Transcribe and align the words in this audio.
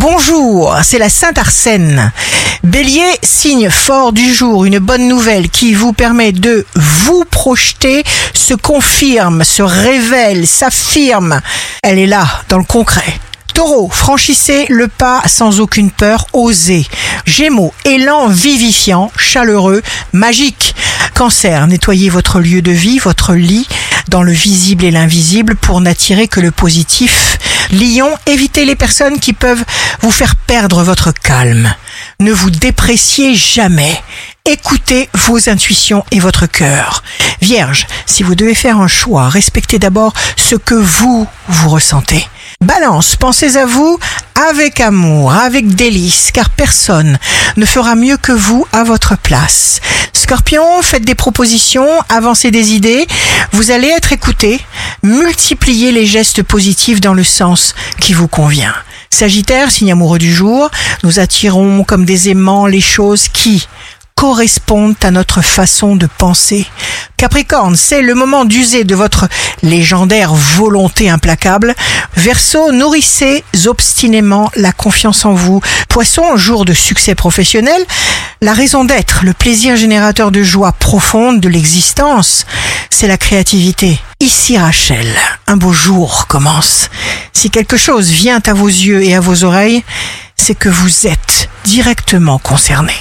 Bonjour, 0.00 0.74
c'est 0.82 0.96
la 0.96 1.10
Sainte 1.10 1.36
Arsène. 1.36 2.10
Bélier, 2.64 3.04
signe 3.22 3.68
fort 3.68 4.14
du 4.14 4.32
jour, 4.32 4.64
une 4.64 4.78
bonne 4.78 5.06
nouvelle 5.06 5.50
qui 5.50 5.74
vous 5.74 5.92
permet 5.92 6.32
de 6.32 6.64
vous 6.74 7.26
projeter, 7.30 8.02
se 8.32 8.54
confirme, 8.54 9.44
se 9.44 9.62
révèle, 9.62 10.46
s'affirme. 10.46 11.42
Elle 11.82 11.98
est 11.98 12.06
là, 12.06 12.26
dans 12.48 12.56
le 12.56 12.64
concret. 12.64 13.20
Taureau, 13.52 13.90
franchissez 13.90 14.64
le 14.70 14.88
pas 14.88 15.20
sans 15.26 15.60
aucune 15.60 15.90
peur, 15.90 16.26
osez. 16.32 16.86
Gémeaux, 17.26 17.74
élan 17.84 18.28
vivifiant, 18.28 19.12
chaleureux, 19.18 19.82
magique. 20.14 20.74
Cancer, 21.14 21.66
nettoyez 21.66 22.08
votre 22.08 22.40
lieu 22.40 22.62
de 22.62 22.72
vie, 22.72 22.98
votre 22.98 23.34
lit, 23.34 23.68
dans 24.08 24.22
le 24.22 24.32
visible 24.32 24.86
et 24.86 24.90
l'invisible 24.90 25.56
pour 25.56 25.82
n'attirer 25.82 26.26
que 26.26 26.40
le 26.40 26.52
positif. 26.52 27.36
Lion, 27.72 28.10
évitez 28.26 28.64
les 28.64 28.74
personnes 28.74 29.20
qui 29.20 29.32
peuvent 29.32 29.64
vous 30.00 30.10
faire 30.10 30.34
perdre 30.34 30.82
votre 30.82 31.12
calme. 31.12 31.72
Ne 32.18 32.32
vous 32.32 32.50
dépréciez 32.50 33.36
jamais. 33.36 34.02
Écoutez 34.44 35.08
vos 35.14 35.48
intuitions 35.48 36.04
et 36.10 36.18
votre 36.18 36.46
cœur. 36.46 37.04
Vierge, 37.40 37.86
si 38.06 38.24
vous 38.24 38.34
devez 38.34 38.54
faire 38.54 38.80
un 38.80 38.88
choix, 38.88 39.28
respectez 39.28 39.78
d'abord 39.78 40.12
ce 40.36 40.56
que 40.56 40.74
vous, 40.74 41.28
vous 41.48 41.68
ressentez. 41.68 42.26
Balance, 42.60 43.16
pensez 43.16 43.56
à 43.56 43.66
vous 43.66 43.98
avec 44.50 44.80
amour, 44.80 45.32
avec 45.32 45.68
délice, 45.74 46.30
car 46.32 46.50
personne 46.50 47.18
ne 47.56 47.64
fera 47.64 47.94
mieux 47.94 48.16
que 48.16 48.32
vous 48.32 48.66
à 48.72 48.82
votre 48.82 49.16
place. 49.16 49.80
Scorpion, 50.12 50.82
faites 50.82 51.04
des 51.04 51.14
propositions, 51.14 51.88
avancez 52.08 52.50
des 52.50 52.72
idées, 52.72 53.06
vous 53.52 53.70
allez 53.70 53.88
être 53.88 54.12
écouté, 54.12 54.60
multipliez 55.02 55.92
les 55.92 56.06
gestes 56.06 56.42
positifs 56.42 57.00
dans 57.00 57.14
le 57.14 57.24
sens 57.24 57.74
qui 58.00 58.12
vous 58.12 58.28
convient. 58.28 58.74
Sagittaire, 59.10 59.70
signe 59.70 59.92
amoureux 59.92 60.18
du 60.18 60.32
jour, 60.32 60.70
nous 61.02 61.18
attirons 61.18 61.84
comme 61.84 62.04
des 62.04 62.28
aimants 62.28 62.66
les 62.66 62.80
choses 62.80 63.28
qui 63.28 63.66
correspondent 64.14 64.96
à 65.02 65.10
notre 65.10 65.40
façon 65.40 65.96
de 65.96 66.06
penser. 66.06 66.66
Capricorne, 67.20 67.76
c'est 67.76 68.00
le 68.00 68.14
moment 68.14 68.46
d'user 68.46 68.84
de 68.84 68.94
votre 68.94 69.28
légendaire 69.62 70.32
volonté 70.32 71.10
implacable. 71.10 71.74
Verseau, 72.16 72.72
nourrissez 72.72 73.44
obstinément 73.66 74.50
la 74.56 74.72
confiance 74.72 75.26
en 75.26 75.34
vous. 75.34 75.60
Poisson, 75.90 76.38
jour 76.38 76.64
de 76.64 76.72
succès 76.72 77.14
professionnel, 77.14 77.84
la 78.40 78.54
raison 78.54 78.86
d'être, 78.86 79.20
le 79.22 79.34
plaisir 79.34 79.76
générateur 79.76 80.30
de 80.30 80.42
joie 80.42 80.72
profonde 80.72 81.40
de 81.40 81.50
l'existence, 81.50 82.46
c'est 82.88 83.06
la 83.06 83.18
créativité. 83.18 84.00
Ici 84.20 84.56
Rachel, 84.56 85.14
un 85.46 85.58
beau 85.58 85.74
jour 85.74 86.26
commence. 86.26 86.88
Si 87.34 87.50
quelque 87.50 87.76
chose 87.76 88.08
vient 88.08 88.40
à 88.46 88.54
vos 88.54 88.68
yeux 88.68 89.04
et 89.04 89.14
à 89.14 89.20
vos 89.20 89.44
oreilles, 89.44 89.84
c'est 90.36 90.54
que 90.54 90.70
vous 90.70 91.06
êtes 91.06 91.50
directement 91.64 92.38
concerné. 92.38 92.94